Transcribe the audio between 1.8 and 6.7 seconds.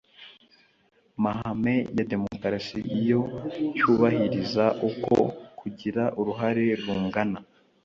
ya demukarasi iyo cyubahiriza uko kugira uruhare